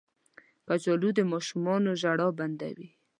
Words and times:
کچالو 0.67 1.09
د 1.17 1.19
ماشومانو 1.31 1.91
ژړا 2.01 2.27
بندوي 2.39 2.87